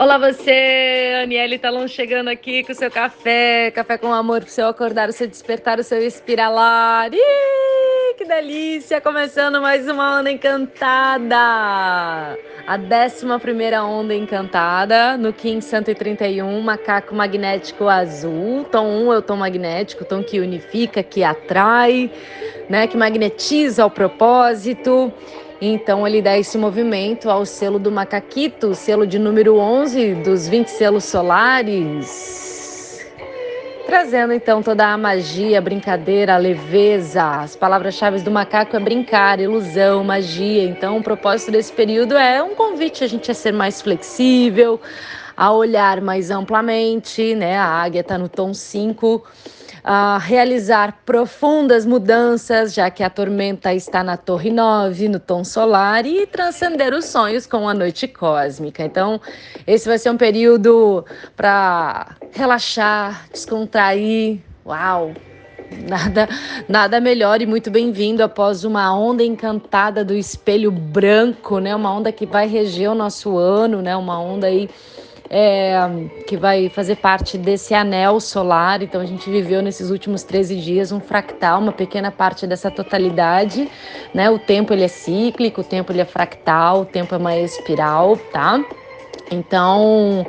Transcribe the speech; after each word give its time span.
Olá 0.00 0.16
você, 0.16 1.20
Aniele 1.22 1.58
Talon 1.58 1.86
chegando 1.86 2.28
aqui 2.28 2.64
com 2.64 2.72
o 2.72 2.74
seu 2.74 2.90
café, 2.90 3.70
café 3.70 3.98
com 3.98 4.10
amor 4.14 4.40
para 4.40 4.48
o 4.48 4.50
seu 4.50 4.66
acordar, 4.66 5.10
o 5.10 5.12
seu 5.12 5.26
despertar, 5.26 5.78
o 5.78 5.82
seu 5.84 5.98
espiralar. 5.98 7.12
Ih, 7.12 8.14
que 8.16 8.24
delícia! 8.24 8.98
Começando 8.98 9.60
mais 9.60 9.86
uma 9.86 10.18
onda 10.18 10.30
encantada. 10.30 11.36
A 12.66 12.78
11 12.78 13.26
primeira 13.42 13.84
onda 13.84 14.14
encantada 14.14 15.18
no 15.18 15.34
Kim 15.34 15.60
131, 15.60 16.62
macaco 16.62 17.14
magnético 17.14 17.86
azul. 17.86 18.64
Tom 18.72 18.86
1 18.86 19.12
é 19.12 19.18
o 19.18 19.22
tom 19.22 19.36
magnético, 19.36 20.06
tom 20.06 20.22
que 20.22 20.40
unifica, 20.40 21.02
que 21.02 21.22
atrai, 21.22 22.10
né, 22.70 22.86
que 22.86 22.96
magnetiza 22.96 23.84
o 23.84 23.90
propósito. 23.90 25.12
Então 25.60 26.06
ele 26.06 26.22
dá 26.22 26.38
esse 26.38 26.56
movimento 26.56 27.28
ao 27.28 27.44
selo 27.44 27.78
do 27.78 27.92
macaquito, 27.92 28.74
selo 28.74 29.06
de 29.06 29.18
número 29.18 29.56
11 29.58 30.14
dos 30.14 30.48
20 30.48 30.68
selos 30.68 31.04
solares. 31.04 32.40
Trazendo 33.86 34.32
então 34.32 34.62
toda 34.62 34.86
a 34.86 34.96
magia, 34.96 35.58
a 35.58 35.60
brincadeira, 35.60 36.34
a 36.34 36.38
leveza. 36.38 37.22
As 37.42 37.56
palavras-chave 37.56 38.20
do 38.20 38.30
macaco 38.30 38.74
é 38.76 38.80
brincar, 38.80 39.40
ilusão, 39.40 40.02
magia. 40.02 40.62
Então 40.64 40.96
o 40.96 41.02
propósito 41.02 41.52
desse 41.52 41.72
período 41.72 42.16
é 42.16 42.42
um 42.42 42.54
convite 42.54 43.04
a 43.04 43.06
gente 43.06 43.30
a 43.30 43.34
ser 43.34 43.52
mais 43.52 43.82
flexível, 43.82 44.80
a 45.40 45.50
olhar 45.52 46.02
mais 46.02 46.30
amplamente, 46.30 47.34
né? 47.34 47.56
A 47.56 47.64
águia 47.64 48.00
está 48.00 48.18
no 48.18 48.28
tom 48.28 48.52
5 48.52 49.24
a 49.82 50.18
realizar 50.18 50.98
profundas 51.06 51.86
mudanças, 51.86 52.74
já 52.74 52.90
que 52.90 53.02
a 53.02 53.08
tormenta 53.08 53.72
está 53.72 54.04
na 54.04 54.18
Torre 54.18 54.50
9, 54.50 55.08
no 55.08 55.18
tom 55.18 55.42
solar, 55.42 56.04
e 56.04 56.26
transcender 56.26 56.92
os 56.92 57.06
sonhos 57.06 57.46
com 57.46 57.66
a 57.66 57.72
noite 57.72 58.06
cósmica. 58.06 58.84
Então, 58.84 59.18
esse 59.66 59.88
vai 59.88 59.96
ser 59.96 60.10
um 60.10 60.18
período 60.18 61.06
para 61.34 62.16
relaxar, 62.32 63.26
descontrair. 63.32 64.40
Uau! 64.66 65.14
Nada, 65.88 66.28
nada 66.68 67.00
melhor 67.00 67.40
e 67.40 67.46
muito 67.46 67.70
bem-vindo 67.70 68.22
após 68.22 68.62
uma 68.62 68.94
onda 68.94 69.22
encantada 69.22 70.04
do 70.04 70.12
espelho 70.12 70.70
branco, 70.70 71.60
né? 71.60 71.74
Uma 71.74 71.94
onda 71.94 72.12
que 72.12 72.26
vai 72.26 72.46
reger 72.46 72.90
o 72.90 72.94
nosso 72.94 73.38
ano, 73.38 73.80
né? 73.80 73.96
Uma 73.96 74.20
onda 74.20 74.48
aí 74.48 74.68
é, 75.32 75.78
que 76.26 76.36
vai 76.36 76.68
fazer 76.68 76.96
parte 76.96 77.38
desse 77.38 77.72
anel 77.72 78.18
solar. 78.18 78.82
Então 78.82 79.00
a 79.00 79.06
gente 79.06 79.30
viveu 79.30 79.62
nesses 79.62 79.88
últimos 79.88 80.24
13 80.24 80.56
dias 80.56 80.90
um 80.90 81.00
fractal, 81.00 81.60
uma 81.60 81.72
pequena 81.72 82.10
parte 82.10 82.48
dessa 82.48 82.68
totalidade, 82.68 83.70
né? 84.12 84.28
O 84.28 84.40
tempo 84.40 84.72
ele 84.72 84.82
é 84.82 84.88
cíclico, 84.88 85.60
o 85.60 85.64
tempo 85.64 85.92
ele 85.92 86.00
é 86.00 86.04
fractal, 86.04 86.80
o 86.80 86.84
tempo 86.84 87.14
é 87.14 87.18
uma 87.18 87.36
espiral, 87.36 88.16
tá? 88.32 88.60
Então, 89.30 90.26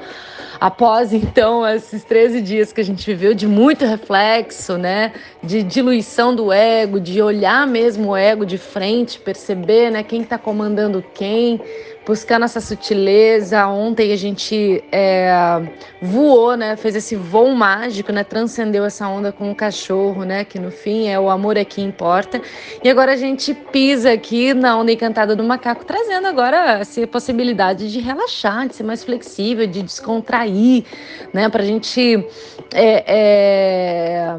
após 0.59 1.11
então 1.13 1.67
esses 1.67 2.03
13 2.03 2.39
dias 2.39 2.71
que 2.71 2.79
a 2.79 2.85
gente 2.85 3.03
viveu 3.03 3.33
de 3.33 3.47
muito 3.47 3.83
reflexo, 3.85 4.77
né, 4.77 5.13
de 5.41 5.63
diluição 5.63 6.35
do 6.35 6.53
ego, 6.53 6.99
de 6.99 7.19
olhar 7.19 7.65
mesmo 7.65 8.09
o 8.09 8.15
ego 8.15 8.45
de 8.45 8.59
frente, 8.59 9.19
perceber, 9.19 9.89
né, 9.89 10.03
quem 10.03 10.21
está 10.21 10.37
comandando 10.37 11.03
quem, 11.15 11.59
buscando 12.05 12.45
essa 12.45 12.59
sutileza. 12.59 13.65
Ontem 13.67 14.11
a 14.11 14.15
gente 14.15 14.83
é, 14.91 15.61
voou, 16.01 16.55
né? 16.55 16.75
Fez 16.75 16.95
esse 16.95 17.15
voo 17.15 17.53
mágico, 17.55 18.11
né? 18.11 18.23
Transcendeu 18.23 18.83
essa 18.85 19.07
onda 19.07 19.31
com 19.31 19.51
o 19.51 19.55
cachorro, 19.55 20.23
né? 20.23 20.43
Que 20.43 20.59
no 20.59 20.71
fim 20.71 21.07
é 21.07 21.19
o 21.19 21.29
amor 21.29 21.57
é 21.57 21.65
que 21.65 21.81
importa. 21.81 22.41
E 22.83 22.89
agora 22.89 23.13
a 23.13 23.17
gente 23.17 23.53
pisa 23.53 24.11
aqui 24.11 24.53
na 24.53 24.77
onda 24.77 24.91
encantada 24.91 25.35
do 25.35 25.43
macaco, 25.43 25.85
trazendo 25.85 26.27
agora 26.27 26.79
essa 26.79 27.05
possibilidade 27.07 27.91
de 27.91 27.99
relaxar, 27.99 28.67
de 28.67 28.75
ser 28.75 28.83
mais 28.83 29.03
flexível, 29.03 29.67
de 29.67 29.81
descontrair, 29.81 30.85
né? 31.33 31.49
Pra 31.49 31.63
gente. 31.63 32.25
É, 32.73 33.03
é 33.07 34.37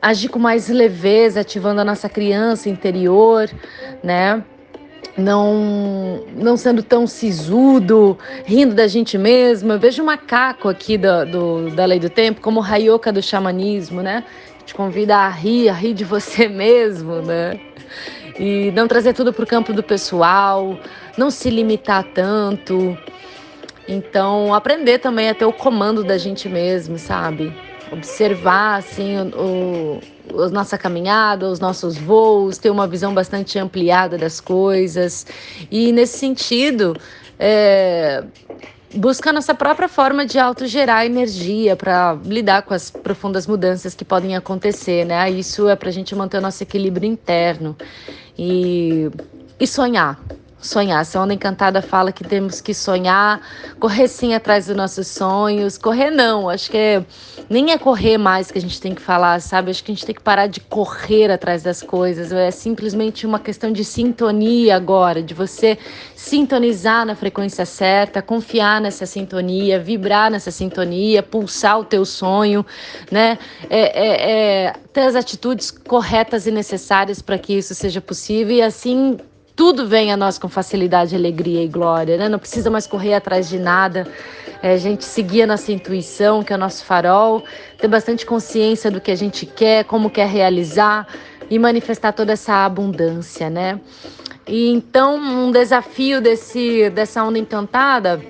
agir 0.00 0.28
com 0.28 0.38
mais 0.38 0.68
leveza, 0.68 1.40
ativando 1.40 1.80
a 1.80 1.84
nossa 1.84 2.10
criança 2.10 2.68
interior, 2.68 3.50
né? 4.02 4.44
Não 5.16 6.24
não 6.36 6.56
sendo 6.56 6.82
tão 6.82 7.06
sisudo, 7.06 8.18
rindo 8.44 8.74
da 8.74 8.86
gente 8.86 9.16
mesmo. 9.16 9.72
Eu 9.72 9.78
vejo 9.78 10.02
o 10.02 10.06
macaco 10.06 10.68
aqui 10.68 10.98
do, 10.98 11.24
do, 11.26 11.70
da 11.70 11.84
lei 11.84 11.98
do 11.98 12.10
tempo 12.10 12.40
como 12.40 12.60
raioka 12.60 13.12
do 13.12 13.22
xamanismo, 13.22 14.02
né? 14.02 14.24
Te 14.64 14.74
convida 14.74 15.16
a 15.16 15.28
rir, 15.28 15.68
a 15.68 15.72
rir 15.72 15.94
de 15.94 16.04
você 16.04 16.46
mesmo, 16.48 17.22
né? 17.22 17.60
E 18.38 18.72
não 18.72 18.88
trazer 18.88 19.12
tudo 19.12 19.32
para 19.32 19.44
o 19.44 19.46
campo 19.46 19.72
do 19.72 19.82
pessoal, 19.82 20.78
não 21.16 21.30
se 21.30 21.50
limitar 21.50 22.04
tanto. 22.14 22.96
Então, 23.86 24.52
aprender 24.54 24.98
também 24.98 25.28
a 25.28 25.34
ter 25.34 25.44
o 25.44 25.52
comando 25.52 26.02
da 26.02 26.18
gente 26.18 26.48
mesmo, 26.48 26.98
sabe? 26.98 27.52
observar 27.94 28.78
assim 28.78 29.18
o, 29.18 29.26
o, 29.36 30.00
a 30.32 30.48
nossa 30.48 30.78
caminhada, 30.78 31.46
os 31.46 31.60
nossos 31.60 31.96
voos, 31.96 32.58
ter 32.58 32.70
uma 32.70 32.86
visão 32.86 33.12
bastante 33.12 33.58
ampliada 33.58 34.16
das 34.16 34.40
coisas. 34.40 35.26
E 35.70 35.92
nesse 35.92 36.18
sentido 36.18 36.96
é, 37.38 38.24
buscar 38.94 39.32
nossa 39.32 39.54
própria 39.54 39.88
forma 39.88 40.24
de 40.24 40.38
autogerar 40.38 41.04
energia 41.04 41.76
para 41.76 42.16
lidar 42.24 42.62
com 42.62 42.74
as 42.74 42.90
profundas 42.90 43.46
mudanças 43.46 43.94
que 43.94 44.04
podem 44.04 44.36
acontecer, 44.36 45.04
né? 45.04 45.30
Isso 45.30 45.68
é 45.68 45.76
para 45.76 45.88
a 45.88 45.92
gente 45.92 46.14
manter 46.14 46.38
o 46.38 46.40
nosso 46.40 46.62
equilíbrio 46.62 47.08
interno. 47.08 47.76
E, 48.38 49.10
e 49.58 49.66
sonhar, 49.66 50.20
sonhar. 50.66 51.00
Essa 51.00 51.20
onda 51.20 51.34
encantada 51.34 51.82
fala 51.82 52.12
que 52.12 52.24
temos 52.24 52.60
que 52.60 52.72
sonhar, 52.72 53.40
correr 53.78 54.08
sim 54.08 54.34
atrás 54.34 54.66
dos 54.66 54.76
nossos 54.76 55.08
sonhos. 55.08 55.78
Correr 55.78 56.10
não, 56.10 56.48
acho 56.48 56.70
que 56.70 56.76
é, 56.76 57.04
nem 57.48 57.72
é 57.72 57.78
correr 57.78 58.18
mais 58.18 58.50
que 58.50 58.58
a 58.58 58.60
gente 58.60 58.80
tem 58.80 58.94
que 58.94 59.02
falar, 59.02 59.40
sabe? 59.40 59.70
Acho 59.70 59.84
que 59.84 59.92
a 59.92 59.94
gente 59.94 60.06
tem 60.06 60.14
que 60.14 60.22
parar 60.22 60.46
de 60.46 60.60
correr 60.60 61.30
atrás 61.30 61.62
das 61.62 61.82
coisas. 61.82 62.32
É 62.32 62.50
simplesmente 62.50 63.26
uma 63.26 63.38
questão 63.38 63.72
de 63.72 63.84
sintonia 63.84 64.76
agora, 64.76 65.22
de 65.22 65.34
você 65.34 65.78
sintonizar 66.14 67.04
na 67.04 67.14
frequência 67.14 67.66
certa, 67.66 68.22
confiar 68.22 68.80
nessa 68.80 69.06
sintonia, 69.06 69.78
vibrar 69.78 70.30
nessa 70.30 70.50
sintonia, 70.50 71.22
pulsar 71.22 71.80
o 71.80 71.84
teu 71.84 72.04
sonho, 72.04 72.64
né? 73.10 73.38
É, 73.68 73.80
é, 73.80 74.32
é 74.66 74.72
ter 74.92 75.02
as 75.02 75.16
atitudes 75.16 75.70
corretas 75.70 76.46
e 76.46 76.50
necessárias 76.50 77.20
para 77.20 77.36
que 77.36 77.52
isso 77.52 77.74
seja 77.74 78.00
possível 78.00 78.56
e 78.56 78.62
assim 78.62 79.18
tudo 79.56 79.86
vem 79.86 80.12
a 80.12 80.16
nós 80.16 80.36
com 80.36 80.48
facilidade, 80.48 81.14
alegria 81.14 81.62
e 81.62 81.68
glória, 81.68 82.16
né? 82.16 82.28
Não 82.28 82.40
precisa 82.40 82.70
mais 82.70 82.88
correr 82.88 83.14
atrás 83.14 83.48
de 83.48 83.58
nada. 83.58 84.06
É, 84.60 84.72
a 84.72 84.76
gente 84.76 85.04
seguir 85.04 85.42
a 85.42 85.46
nossa 85.46 85.70
intuição, 85.70 86.42
que 86.42 86.52
é 86.52 86.56
o 86.56 86.58
nosso 86.58 86.84
farol, 86.84 87.44
ter 87.78 87.86
bastante 87.86 88.26
consciência 88.26 88.90
do 88.90 89.00
que 89.00 89.12
a 89.12 89.14
gente 89.14 89.46
quer, 89.46 89.84
como 89.84 90.10
quer 90.10 90.26
realizar 90.26 91.06
e 91.48 91.56
manifestar 91.58 92.12
toda 92.12 92.32
essa 92.32 92.64
abundância, 92.64 93.48
né? 93.48 93.78
E 94.46 94.70
então, 94.70 95.16
um 95.16 95.52
desafio 95.52 96.20
desse, 96.20 96.90
dessa 96.90 97.22
onda 97.22 97.38
encantada 97.38 98.20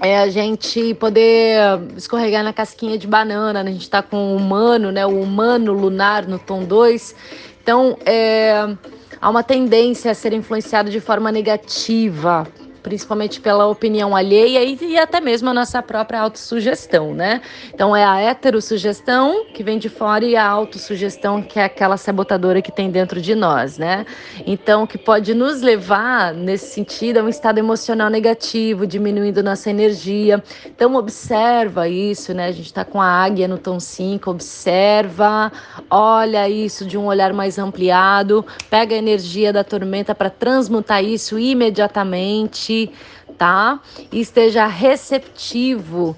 é 0.00 0.18
a 0.18 0.28
gente 0.28 0.92
poder 0.94 1.58
escorregar 1.96 2.42
na 2.42 2.52
casquinha 2.52 2.98
de 2.98 3.06
banana. 3.06 3.62
Né? 3.62 3.70
A 3.70 3.72
gente 3.72 3.82
está 3.82 4.02
com 4.02 4.34
o 4.34 4.36
humano, 4.36 4.90
né? 4.90 5.06
O 5.06 5.20
humano 5.20 5.72
lunar 5.72 6.26
no 6.26 6.38
tom 6.38 6.64
2. 6.64 7.14
Então, 7.62 7.96
é 8.04 8.76
há 9.20 9.28
uma 9.28 9.42
tendência 9.42 10.10
a 10.10 10.14
ser 10.14 10.32
influenciado 10.32 10.90
de 10.90 11.00
forma 11.00 11.30
negativa 11.32 12.46
principalmente 12.88 13.38
pela 13.38 13.66
opinião 13.66 14.16
alheia 14.16 14.64
e, 14.64 14.78
e, 14.80 14.96
até 14.96 15.20
mesmo 15.20 15.50
a 15.50 15.52
nossa 15.52 15.82
própria 15.82 16.20
autossugestão, 16.20 17.12
né? 17.12 17.42
Então 17.72 17.94
é 17.94 18.02
a 18.02 18.18
heterossugestão 18.18 19.44
que 19.52 19.62
vem 19.62 19.78
de 19.78 19.90
fora 19.90 20.24
e 20.24 20.34
a 20.34 20.48
autossugestão 20.48 21.42
que 21.42 21.58
é 21.58 21.64
aquela 21.64 21.98
sabotadora 21.98 22.62
que 22.62 22.72
tem 22.72 22.90
dentro 22.90 23.20
de 23.20 23.34
nós, 23.34 23.76
né? 23.76 24.06
Então 24.46 24.86
que 24.86 24.96
pode 24.96 25.34
nos 25.34 25.60
levar 25.60 26.32
nesse 26.32 26.72
sentido 26.72 27.18
a 27.18 27.22
um 27.22 27.28
estado 27.28 27.58
emocional 27.58 28.08
negativo, 28.08 28.86
diminuindo 28.86 29.42
nossa 29.42 29.68
energia. 29.68 30.42
Então 30.64 30.94
observa 30.94 31.90
isso, 31.90 32.32
né? 32.32 32.46
A 32.46 32.52
gente 32.52 32.66
está 32.66 32.86
com 32.86 33.02
a 33.02 33.06
águia 33.06 33.46
no 33.46 33.58
tom 33.58 33.78
5, 33.78 34.30
observa, 34.30 35.52
olha 35.90 36.48
isso 36.48 36.86
de 36.86 36.96
um 36.96 37.04
olhar 37.04 37.34
mais 37.34 37.58
ampliado, 37.58 38.46
pega 38.70 38.94
a 38.94 38.98
energia 38.98 39.52
da 39.52 39.62
tormenta 39.62 40.14
para 40.14 40.30
transmutar 40.30 41.04
isso 41.04 41.38
imediatamente 41.38 42.77
tá? 43.36 43.80
E 44.12 44.20
esteja 44.20 44.66
receptivo. 44.66 46.16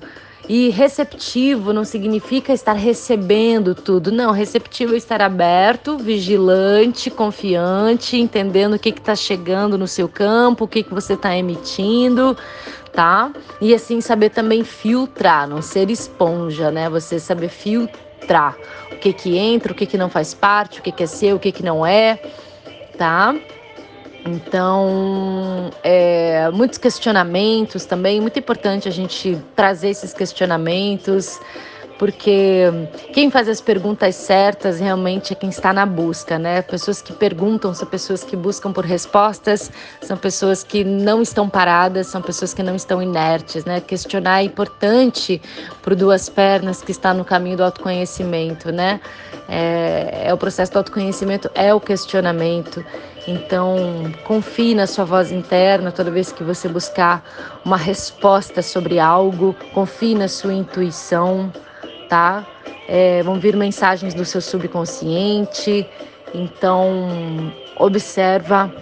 E 0.49 0.69
receptivo 0.69 1.73
não 1.73 1.85
significa 1.85 2.53
estar 2.53 2.73
recebendo 2.73 3.73
tudo, 3.73 4.11
não. 4.11 4.33
Receptivo 4.33 4.95
é 4.95 4.97
estar 4.97 5.23
aberto, 5.23 5.97
vigilante, 5.97 7.09
confiante, 7.09 8.17
entendendo 8.17 8.75
o 8.75 8.79
que 8.79 8.89
está 8.89 9.15
chegando 9.15 9.79
no 9.79 9.87
seu 9.87 10.09
campo, 10.09 10.65
o 10.65 10.69
que, 10.69 10.83
que 10.83 10.93
você 10.93 11.13
está 11.13 11.37
emitindo, 11.37 12.37
tá? 12.93 13.31
E 13.61 13.73
assim 13.73 14.01
saber 14.01 14.31
também 14.31 14.65
filtrar, 14.65 15.47
não 15.47 15.63
ser 15.63 15.89
esponja, 15.89 16.71
né? 16.73 16.91
Você 16.91 17.21
saber 17.21 17.49
filtrar 17.49 18.57
o 18.91 18.97
que 18.97 19.13
que 19.13 19.39
entra, 19.39 19.73
o 19.73 19.75
que 19.75 19.87
que 19.87 19.97
não 19.97 20.09
faz 20.09 20.35
parte, 20.35 20.81
o 20.81 20.83
que 20.83 20.91
que 20.91 21.05
é 21.05 21.07
seu, 21.07 21.37
o 21.37 21.39
que 21.39 21.53
que 21.53 21.63
não 21.63 21.87
é, 21.87 22.21
tá? 22.99 23.37
Então, 24.27 25.71
é, 25.83 26.51
muitos 26.51 26.79
questionamentos 26.79 27.85
também, 27.85 28.21
muito 28.21 28.39
importante 28.39 28.89
a 28.89 28.93
gente 28.93 29.39
trazer 29.57 29.91
esses 29.91 30.13
questionamentos, 30.13 31.39
porque 32.01 32.65
quem 33.13 33.31
faz 33.31 33.47
as 33.47 33.61
perguntas 33.61 34.15
certas 34.15 34.81
realmente 34.81 35.35
é 35.35 35.37
quem 35.37 35.51
está 35.51 35.71
na 35.71 35.85
busca, 35.85 36.39
né? 36.39 36.63
Pessoas 36.63 37.03
que 37.03 37.13
perguntam 37.13 37.75
são 37.75 37.87
pessoas 37.87 38.25
que 38.25 38.35
buscam 38.35 38.73
por 38.73 38.87
respostas, 38.87 39.71
são 40.01 40.17
pessoas 40.17 40.65
que 40.65 40.83
não 40.83 41.21
estão 41.21 41.47
paradas, 41.47 42.07
são 42.07 42.23
pessoas 42.23 42.55
que 42.55 42.63
não 42.63 42.75
estão 42.75 43.03
inertes, 43.03 43.67
né? 43.67 43.83
Questionar 43.83 44.41
é 44.41 44.45
importante 44.45 45.43
para 45.83 45.95
duas 45.95 46.27
pernas 46.31 46.83
que 46.83 46.91
está 46.91 47.13
no 47.13 47.23
caminho 47.23 47.59
do 47.59 47.65
autoconhecimento, 47.65 48.73
né? 48.73 48.99
É, 49.47 50.23
é 50.29 50.33
o 50.33 50.39
processo 50.39 50.73
do 50.73 50.79
autoconhecimento, 50.79 51.51
é 51.55 51.75
o 51.75 51.81
questionamento. 51.81 52.83
Então, 53.27 53.77
confie 54.25 54.75
na 54.75 54.87
sua 54.87 55.05
voz 55.05 55.31
interna 55.31 55.93
toda 55.93 56.11
vez 56.11 56.33
que 56.33 56.43
você 56.43 56.69
buscar 56.69 57.23
uma 57.65 57.77
resposta 57.77 58.63
sobre 58.63 58.99
algo, 58.99 59.55
confie 59.75 60.15
na 60.15 60.27
sua 60.27 60.55
intuição, 60.55 61.53
tá? 62.09 62.47
É, 62.89 63.23
vão 63.23 63.39
vir 63.39 63.57
mensagens 63.57 64.15
do 64.15 64.25
seu 64.25 64.41
subconsciente. 64.41 65.87
Então, 66.35 67.53
observa 67.77 68.73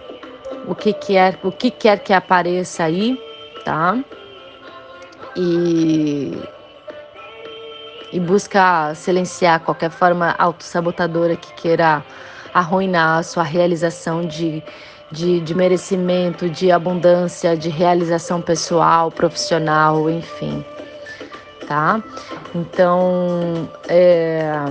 o 0.67 0.75
que 0.75 0.93
quer, 0.93 1.39
o 1.43 1.51
que 1.51 1.71
quer 1.71 1.99
que 1.99 2.13
apareça 2.13 2.85
aí, 2.85 3.19
tá? 3.65 3.99
E 5.37 6.33
e 8.13 8.19
busca 8.19 8.95
silenciar 8.95 9.61
qualquer 9.61 9.91
forma 9.91 10.35
autossabotadora 10.39 11.37
que 11.37 11.53
queira 11.55 12.03
arruinar 12.53 13.19
a 13.19 13.23
sua 13.23 13.43
realização 13.43 14.27
de, 14.27 14.63
de, 15.11 15.41
de 15.41 15.55
merecimento, 15.55 16.49
de 16.49 16.71
abundância, 16.71 17.57
de 17.57 17.69
realização 17.69 18.41
pessoal, 18.41 19.11
profissional, 19.11 20.09
enfim. 20.11 20.65
Tá? 21.67 22.03
Então, 22.55 23.69
é 23.89 24.65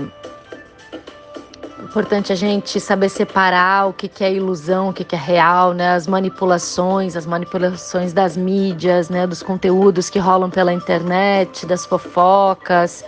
importante 1.97 2.33
a 2.33 2.35
gente 2.35 2.79
saber 2.79 3.09
separar 3.09 3.87
o 3.87 3.93
que, 3.93 4.07
que 4.07 4.23
é 4.23 4.31
ilusão, 4.31 4.89
o 4.89 4.93
que, 4.93 5.03
que 5.03 5.15
é 5.15 5.17
real, 5.17 5.73
né? 5.73 5.95
As 5.95 6.05
manipulações, 6.05 7.15
as 7.15 7.25
manipulações 7.25 8.13
das 8.13 8.35
mídias, 8.35 9.09
né? 9.09 9.25
Dos 9.25 9.41
conteúdos 9.41 10.09
que 10.09 10.19
rolam 10.19 10.49
pela 10.49 10.73
internet, 10.73 11.65
das 11.65 11.85
fofocas. 11.85 13.03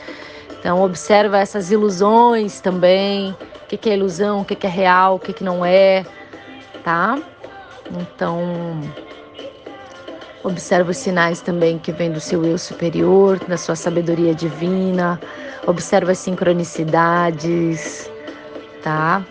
Então, 0.59 0.81
observa 0.81 1.37
essas 1.37 1.71
ilusões 1.71 2.61
também 2.61 3.35
que, 3.69 3.77
que 3.77 3.89
é 3.89 3.93
ilusão, 3.93 4.41
o 4.41 4.45
que, 4.45 4.55
que 4.55 4.65
é 4.65 4.69
real, 4.69 5.15
o 5.15 5.19
que, 5.19 5.31
que 5.31 5.43
não 5.43 5.63
é, 5.63 6.03
tá? 6.83 7.19
Então, 7.91 8.81
observa 10.43 10.89
os 10.89 10.97
sinais 10.97 11.39
também 11.39 11.77
que 11.77 11.91
vem 11.91 12.11
do 12.11 12.19
seu 12.19 12.43
eu 12.43 12.57
superior, 12.57 13.37
da 13.47 13.57
sua 13.57 13.75
sabedoria 13.75 14.33
divina, 14.33 15.21
observa 15.67 16.11
as 16.11 16.17
sincronicidades, 16.17 18.09
tá? 18.81 19.23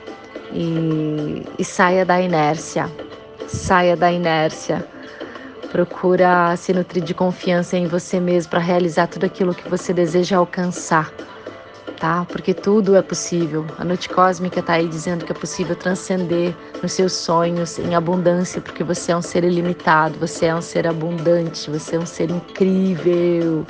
E, 0.52 1.42
e 1.58 1.64
saia 1.64 2.04
da 2.04 2.20
inércia, 2.20 2.88
saia 3.48 3.96
da 3.96 4.10
inércia. 4.10 4.86
Procura 5.72 6.56
se 6.56 6.72
nutrir 6.72 7.02
de 7.02 7.12
confiança 7.12 7.76
em 7.76 7.86
você 7.86 8.18
mesmo 8.20 8.50
para 8.50 8.60
realizar 8.60 9.08
tudo 9.08 9.26
aquilo 9.26 9.54
que 9.54 9.68
você 9.68 9.92
deseja 9.92 10.38
alcançar 10.38 11.12
tá? 11.98 12.24
Porque 12.28 12.54
tudo 12.54 12.96
é 12.96 13.02
possível. 13.02 13.66
A 13.78 13.84
noite 13.84 14.08
cósmica 14.08 14.60
está 14.60 14.74
aí 14.74 14.86
dizendo 14.86 15.24
que 15.24 15.32
é 15.32 15.34
possível 15.34 15.74
transcender 15.74 16.54
nos 16.82 16.92
seus 16.92 17.12
sonhos 17.12 17.78
em 17.78 17.94
abundância, 17.94 18.60
porque 18.60 18.84
você 18.84 19.12
é 19.12 19.16
um 19.16 19.22
ser 19.22 19.44
ilimitado, 19.44 20.18
você 20.18 20.46
é 20.46 20.54
um 20.54 20.62
ser 20.62 20.86
abundante, 20.86 21.70
você 21.70 21.96
é 21.96 21.98
um 21.98 22.06
ser 22.06 22.30
incrível. 22.30 23.66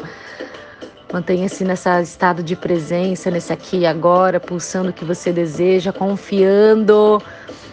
Mantenha-se 1.12 1.64
nesse 1.64 1.88
estado 2.02 2.42
de 2.42 2.54
presença, 2.54 3.30
nesse 3.30 3.50
aqui 3.50 3.78
e 3.78 3.86
agora, 3.86 4.38
pulsando 4.38 4.90
o 4.90 4.92
que 4.92 5.06
você 5.06 5.32
deseja, 5.32 5.90
confiando 5.90 7.22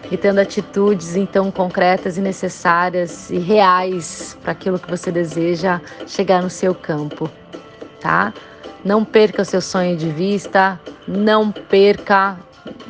e 0.10 0.16
tendo 0.16 0.40
atitudes 0.40 1.18
então 1.18 1.52
concretas 1.52 2.18
e 2.18 2.22
necessárias 2.22 3.30
e 3.30 3.38
reais 3.38 4.38
para 4.42 4.54
aquilo 4.54 4.80
que 4.80 4.90
você 4.90 5.12
deseja 5.12 5.82
chegar 6.08 6.42
no 6.42 6.50
seu 6.50 6.74
campo, 6.74 7.30
tá? 8.00 8.34
Não 8.86 9.04
perca 9.04 9.44
seu 9.44 9.62
sonho 9.62 9.98
de 9.98 10.10
vista, 10.12 10.80
não 11.08 11.52
perca, 11.52 12.38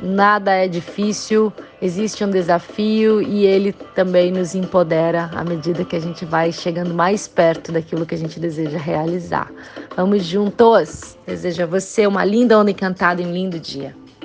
nada 0.03 0.51
é 0.51 0.67
difícil, 0.67 1.53
existe 1.81 2.21
um 2.21 2.29
desafio 2.29 3.21
e 3.21 3.45
ele 3.45 3.71
também 3.71 4.29
nos 4.29 4.53
empodera 4.55 5.31
à 5.33 5.41
medida 5.45 5.85
que 5.85 5.95
a 5.95 5.99
gente 6.01 6.25
vai 6.25 6.51
chegando 6.51 6.93
mais 6.93 7.29
perto 7.29 7.71
daquilo 7.71 8.05
que 8.05 8.13
a 8.13 8.17
gente 8.17 8.41
deseja 8.41 8.77
realizar. 8.77 9.49
Vamos 9.95 10.25
juntos! 10.25 11.17
Desejo 11.25 11.63
a 11.63 11.65
você 11.65 12.05
uma 12.05 12.25
linda 12.25 12.59
onda 12.59 12.71
encantada 12.71 13.21
e 13.21 13.25
um 13.25 13.31
lindo 13.31 13.57
dia. 13.57 13.95